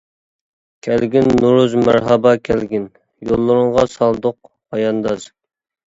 كەلگىن 0.87 1.27
نورۇز 1.43 1.75
مەرھابا 1.81 2.33
كەلگىن، 2.49 2.89
يوللىرىڭغا 3.33 3.87
سالدۇق 3.97 4.41
پايانداز. 4.55 5.33